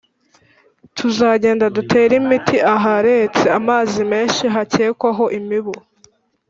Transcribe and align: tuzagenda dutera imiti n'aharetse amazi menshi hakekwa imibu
tuzagenda 0.97 1.65
dutera 1.75 2.13
imiti 2.21 2.55
n'aharetse 2.63 3.45
amazi 3.59 3.99
menshi 4.11 4.43
hakekwa 4.53 5.09
imibu 5.39 5.73